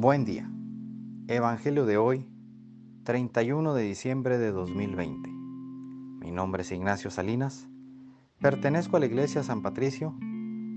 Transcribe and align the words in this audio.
Buen 0.00 0.24
día. 0.24 0.48
Evangelio 1.26 1.84
de 1.84 1.96
hoy, 1.96 2.24
31 3.02 3.74
de 3.74 3.82
diciembre 3.82 4.38
de 4.38 4.52
2020. 4.52 5.28
Mi 6.20 6.30
nombre 6.30 6.62
es 6.62 6.70
Ignacio 6.70 7.10
Salinas. 7.10 7.68
Pertenezco 8.40 8.96
a 8.96 9.00
la 9.00 9.06
Iglesia 9.06 9.42
San 9.42 9.60
Patricio 9.60 10.14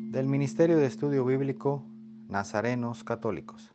del 0.10 0.26
Ministerio 0.26 0.78
de 0.78 0.88
Estudio 0.88 1.24
Bíblico 1.24 1.86
Nazarenos 2.30 3.04
Católicos. 3.04 3.72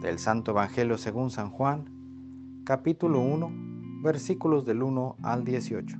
Del 0.00 0.18
Santo 0.18 0.52
Evangelio 0.52 0.96
según 0.96 1.30
San 1.30 1.50
Juan, 1.50 2.64
capítulo 2.64 3.20
1, 3.20 4.00
versículos 4.02 4.64
del 4.64 4.82
1 4.82 5.16
al 5.22 5.44
18. 5.44 5.98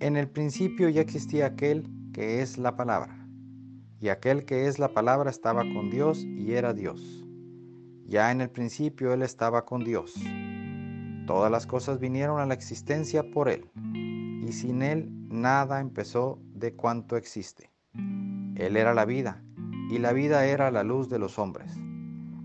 En 0.00 0.16
el 0.16 0.30
principio 0.30 0.88
ya 0.88 1.02
existía 1.02 1.44
aquel 1.44 1.86
que 2.14 2.40
es 2.40 2.56
la 2.56 2.76
palabra 2.76 3.15
y 4.00 4.08
aquel 4.08 4.44
que 4.44 4.66
es 4.66 4.78
la 4.78 4.88
palabra 4.88 5.30
estaba 5.30 5.62
con 5.62 5.90
Dios 5.90 6.24
y 6.24 6.52
era 6.52 6.74
Dios. 6.74 7.26
Ya 8.06 8.30
en 8.30 8.40
el 8.40 8.50
principio 8.50 9.12
Él 9.12 9.22
estaba 9.22 9.64
con 9.64 9.84
Dios. 9.84 10.14
Todas 11.26 11.50
las 11.50 11.66
cosas 11.66 11.98
vinieron 11.98 12.38
a 12.40 12.46
la 12.46 12.54
existencia 12.54 13.30
por 13.30 13.48
Él, 13.48 13.70
y 14.46 14.52
sin 14.52 14.82
Él 14.82 15.08
nada 15.28 15.80
empezó 15.80 16.38
de 16.54 16.74
cuanto 16.74 17.16
existe. 17.16 17.70
Él 18.54 18.76
era 18.76 18.94
la 18.94 19.04
vida, 19.04 19.42
y 19.90 19.98
la 19.98 20.12
vida 20.12 20.46
era 20.46 20.70
la 20.70 20.84
luz 20.84 21.08
de 21.08 21.18
los 21.18 21.38
hombres. 21.38 21.72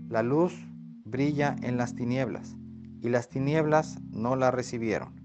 La 0.08 0.22
luz 0.22 0.54
brilla 1.04 1.54
en 1.62 1.76
las 1.76 1.94
tinieblas, 1.94 2.56
y 3.00 3.08
las 3.08 3.28
tinieblas 3.28 4.00
no 4.10 4.34
la 4.36 4.50
recibieron. 4.50 5.20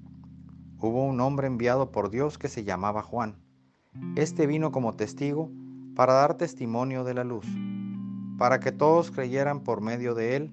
Hubo 0.79 1.03
un 1.03 1.19
hombre 1.19 1.47
enviado 1.47 1.91
por 1.91 2.11
Dios 2.11 2.37
que 2.37 2.49
se 2.49 2.63
llamaba 2.63 3.01
Juan. 3.01 3.37
Este 4.15 4.45
vino 4.45 4.71
como 4.71 4.95
testigo 4.95 5.49
para 5.97 6.13
dar 6.13 6.35
testimonio 6.35 7.03
de 7.03 7.15
la 7.15 7.23
luz, 7.23 7.47
para 8.37 8.59
que 8.59 8.71
todos 8.71 9.09
creyeran 9.09 9.61
por 9.61 9.81
medio 9.81 10.13
de 10.13 10.35
él. 10.35 10.51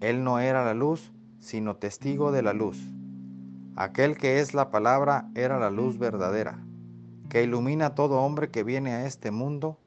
Él 0.00 0.24
no 0.24 0.38
era 0.38 0.64
la 0.64 0.72
luz, 0.72 1.12
sino 1.40 1.76
testigo 1.76 2.32
de 2.32 2.40
la 2.40 2.54
luz. 2.54 2.78
Aquel 3.76 4.16
que 4.16 4.40
es 4.40 4.54
la 4.54 4.70
palabra 4.70 5.28
era 5.34 5.58
la 5.58 5.68
luz 5.68 5.98
verdadera, 5.98 6.64
que 7.28 7.42
ilumina 7.42 7.88
a 7.88 7.94
todo 7.94 8.22
hombre 8.22 8.50
que 8.50 8.64
viene 8.64 8.92
a 8.92 9.04
este 9.04 9.30
mundo. 9.30 9.78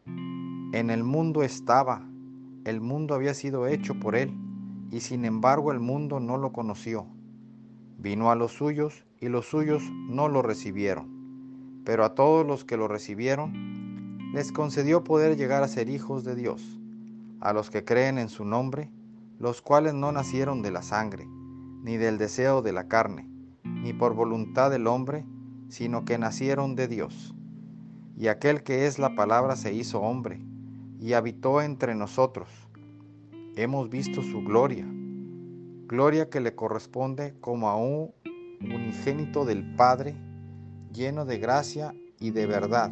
En 0.72 0.92
el 0.92 1.04
mundo 1.04 1.42
estaba, 1.42 2.08
el 2.64 2.80
mundo 2.80 3.16
había 3.16 3.34
sido 3.34 3.66
hecho 3.66 4.00
por 4.00 4.16
él, 4.16 4.38
y 4.92 5.00
sin 5.00 5.26
embargo 5.26 5.72
el 5.72 5.80
mundo 5.80 6.20
no 6.20 6.38
lo 6.38 6.54
conoció. 6.54 7.08
Vino 7.98 8.30
a 8.30 8.36
los 8.36 8.52
suyos, 8.52 9.04
y 9.20 9.30
los 9.30 9.48
suyos 9.48 9.82
no 10.10 10.28
lo 10.28 10.44
recibieron. 10.44 11.82
Pero 11.86 12.06
a 12.06 12.14
todos 12.14 12.46
los 12.46 12.66
que 12.66 12.78
lo 12.78 12.88
recibieron, 12.88 13.74
les 14.34 14.52
concedió 14.52 15.04
poder 15.04 15.38
llegar 15.38 15.62
a 15.62 15.68
ser 15.68 15.90
hijos 15.90 16.24
de 16.24 16.34
Dios, 16.34 16.82
a 17.40 17.54
los 17.54 17.70
que 17.70 17.86
creen 17.86 18.18
en 18.18 18.30
su 18.30 18.46
nombre, 18.46 18.90
los 19.38 19.62
cuales 19.62 19.94
no 19.94 20.12
nacieron 20.12 20.64
de 20.64 20.72
la 20.72 20.82
sangre, 20.82 21.28
ni 21.84 21.98
del 21.98 22.18
deseo 22.18 22.64
de 22.64 22.74
la 22.74 22.88
carne, 22.88 23.30
ni 23.64 23.94
por 23.94 24.16
voluntad 24.16 24.72
del 24.72 24.88
hombre, 24.88 25.24
sino 25.70 26.04
que 26.04 26.18
nacieron 26.18 26.76
de 26.76 26.88
Dios. 26.88 27.36
Y 28.18 28.28
aquel 28.28 28.64
que 28.64 28.88
es 28.88 28.98
la 28.98 29.14
palabra 29.14 29.56
se 29.56 29.72
hizo 29.72 30.02
hombre, 30.02 30.42
y 31.00 31.14
habitó 31.14 31.62
entre 31.62 31.94
nosotros. 31.94 32.50
Hemos 33.56 33.92
visto 33.92 34.24
su 34.24 34.44
gloria, 34.44 34.88
gloria 35.86 36.32
que 36.32 36.40
le 36.40 36.56
corresponde 36.56 37.36
como 37.40 37.70
a 37.70 37.76
un 37.76 38.12
unigénito 38.62 39.46
del 39.46 39.76
Padre, 39.76 40.16
lleno 40.92 41.24
de 41.26 41.38
gracia 41.38 41.94
y 42.20 42.32
de 42.32 42.48
verdad. 42.48 42.92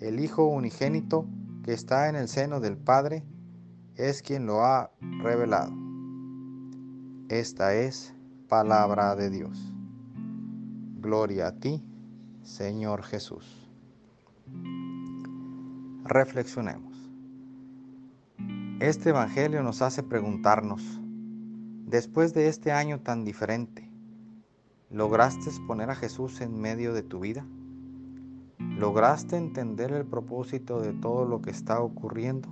el 0.00 0.18
Hijo 0.18 0.46
unigénito 0.46 1.26
que 1.62 1.74
está 1.74 2.08
en 2.08 2.16
el 2.16 2.28
seno 2.28 2.60
del 2.60 2.78
Padre 2.78 3.22
es 3.96 4.22
quien 4.22 4.46
lo 4.46 4.64
ha 4.64 4.90
revelado. 5.22 5.72
Esta 7.28 7.74
es 7.74 8.14
palabra 8.48 9.14
de 9.14 9.28
Dios. 9.28 9.72
Gloria 11.00 11.48
a 11.48 11.52
ti, 11.52 11.84
Señor 12.42 13.02
Jesús. 13.02 13.68
Reflexionemos. 16.04 16.96
Este 18.80 19.10
Evangelio 19.10 19.62
nos 19.62 19.82
hace 19.82 20.02
preguntarnos, 20.02 20.82
después 21.84 22.32
de 22.32 22.48
este 22.48 22.72
año 22.72 23.00
tan 23.00 23.24
diferente, 23.24 23.90
¿lograste 24.88 25.50
poner 25.66 25.90
a 25.90 25.94
Jesús 25.94 26.40
en 26.40 26.58
medio 26.58 26.94
de 26.94 27.02
tu 27.02 27.20
vida? 27.20 27.44
¿Lograste 28.60 29.38
entender 29.38 29.90
el 29.90 30.04
propósito 30.04 30.80
de 30.80 30.92
todo 30.92 31.24
lo 31.24 31.40
que 31.40 31.50
está 31.50 31.80
ocurriendo? 31.80 32.50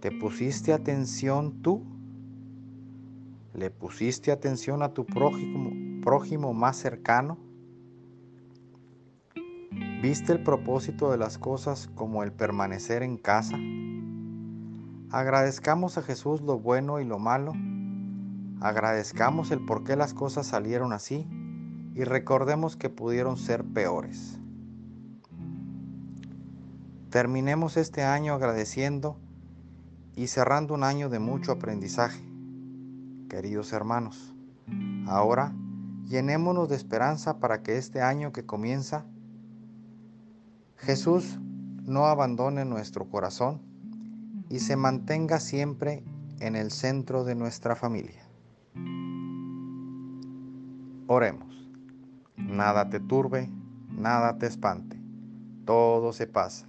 ¿Te 0.00 0.12
pusiste 0.12 0.74
atención 0.74 1.62
tú? 1.62 1.82
¿Le 3.54 3.70
pusiste 3.70 4.30
atención 4.30 4.82
a 4.82 4.92
tu 4.92 5.06
prójimo, 5.06 6.52
más 6.52 6.76
cercano? 6.76 7.38
¿Viste 10.02 10.32
el 10.32 10.42
propósito 10.42 11.10
de 11.10 11.16
las 11.16 11.38
cosas 11.38 11.88
como 11.94 12.22
el 12.22 12.32
permanecer 12.32 13.02
en 13.02 13.16
casa? 13.16 13.56
Agradezcamos 15.10 15.96
a 15.96 16.02
Jesús 16.02 16.42
lo 16.42 16.58
bueno 16.58 17.00
y 17.00 17.06
lo 17.06 17.18
malo. 17.18 17.54
Agradezcamos 18.60 19.50
el 19.50 19.64
por 19.64 19.84
qué 19.84 19.96
las 19.96 20.12
cosas 20.12 20.46
salieron 20.46 20.92
así 20.92 21.26
y 21.94 22.04
recordemos 22.04 22.76
que 22.76 22.90
pudieron 22.90 23.38
ser 23.38 23.64
peores. 23.64 24.38
Terminemos 27.16 27.78
este 27.78 28.04
año 28.04 28.34
agradeciendo 28.34 29.16
y 30.16 30.26
cerrando 30.26 30.74
un 30.74 30.84
año 30.84 31.08
de 31.08 31.18
mucho 31.18 31.50
aprendizaje. 31.50 32.22
Queridos 33.30 33.72
hermanos, 33.72 34.34
ahora 35.06 35.54
llenémonos 36.04 36.68
de 36.68 36.76
esperanza 36.76 37.38
para 37.38 37.62
que 37.62 37.78
este 37.78 38.02
año 38.02 38.32
que 38.32 38.44
comienza, 38.44 39.06
Jesús 40.76 41.38
no 41.86 42.04
abandone 42.04 42.66
nuestro 42.66 43.08
corazón 43.08 43.62
y 44.50 44.58
se 44.58 44.76
mantenga 44.76 45.40
siempre 45.40 46.04
en 46.40 46.54
el 46.54 46.70
centro 46.70 47.24
de 47.24 47.34
nuestra 47.34 47.76
familia. 47.76 48.28
Oremos. 51.06 51.66
Nada 52.36 52.90
te 52.90 53.00
turbe, 53.00 53.48
nada 53.88 54.36
te 54.36 54.44
espante, 54.44 55.00
todo 55.64 56.12
se 56.12 56.26
pasa 56.26 56.68